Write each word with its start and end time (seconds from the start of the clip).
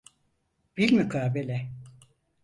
Bilmukabele. 0.77 1.69